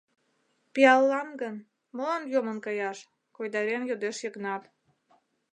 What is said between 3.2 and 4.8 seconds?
койдарен йодеш Йыгнат.